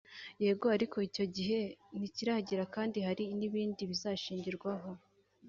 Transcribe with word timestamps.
Yego 0.43 0.65
ariko 0.75 0.97
icyo 1.07 1.25
gihe 1.35 1.59
ntikiragera 1.97 2.63
kandi 2.75 2.97
hari 3.07 3.23
ibindi 3.47 3.81
bizashingirwaho 3.91 4.89